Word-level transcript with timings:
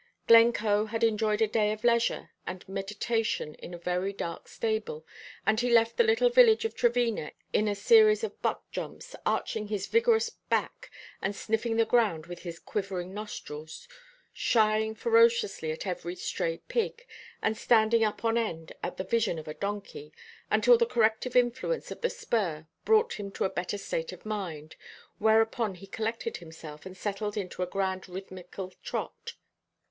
Glencoe 0.25 0.85
had 0.87 1.03
enjoyed 1.03 1.43
a 1.43 1.47
day 1.47 1.71
of 1.71 1.83
leisure 1.83 2.31
and 2.47 2.67
meditation 2.67 3.53
in 3.59 3.71
a 3.71 3.77
very 3.77 4.11
dark 4.11 4.47
stable, 4.47 5.05
and 5.45 5.59
he 5.59 5.69
left 5.69 5.95
the 5.95 6.03
little 6.03 6.31
village 6.31 6.65
of 6.65 6.73
Trevena 6.75 7.33
in 7.53 7.67
a 7.67 7.75
series 7.75 8.23
of 8.23 8.41
buck 8.41 8.63
jumps, 8.71 9.15
arching 9.27 9.67
his 9.67 9.85
vigorous 9.85 10.31
back 10.31 10.89
and 11.21 11.35
sniffing 11.35 11.75
the 11.77 11.85
ground 11.85 12.25
with 12.25 12.39
his 12.41 12.57
quivering 12.57 13.13
nostrils, 13.13 13.87
shying 14.33 14.95
ferociously 14.95 15.71
at 15.71 15.85
every 15.85 16.15
stray 16.15 16.63
pig, 16.67 17.05
and 17.39 17.55
standing 17.55 18.03
up 18.03 18.25
on 18.25 18.39
end 18.39 18.73
at 18.81 18.97
the 18.97 19.03
vision 19.03 19.37
of 19.37 19.47
a 19.47 19.53
donkey, 19.53 20.11
until 20.49 20.79
the 20.79 20.87
corrective 20.87 21.35
influence 21.35 21.91
of 21.91 22.01
the 22.01 22.09
spur 22.09 22.65
brought 22.85 23.19
him 23.19 23.29
to 23.29 23.45
a 23.45 23.51
better 23.51 23.77
state 23.77 24.11
of 24.11 24.25
mind, 24.25 24.75
whereupon 25.19 25.75
he 25.75 25.85
collected 25.85 26.37
himself, 26.37 26.87
and 26.87 26.97
settled 26.97 27.37
into 27.37 27.61
a 27.61 27.67
grand 27.67 28.09
rhythmical 28.09 28.73
trot. 28.81 29.35